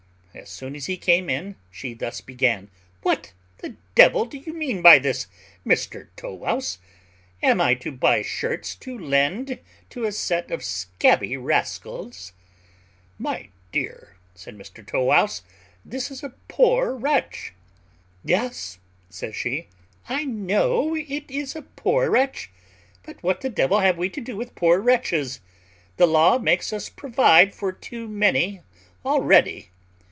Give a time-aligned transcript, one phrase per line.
[0.33, 2.69] As soon as he came in, she thus began:
[3.01, 5.27] "What the devil do you mean by this,
[5.67, 6.79] Mr Tow wouse?
[7.43, 9.59] Am I to buy shirts to lend
[9.89, 12.31] to a set of scabby rascals?"
[13.19, 15.41] "My dear," said Mr Tow wouse,
[15.83, 17.51] "this is a poor wretch."
[18.23, 18.79] "Yes,"
[19.09, 19.67] says she,
[20.07, 22.49] "I know it is a poor wretch;
[23.03, 25.41] but what the devil have we to do with poor wretches?
[25.97, 28.61] The law makes us provide for too many
[29.03, 29.67] already.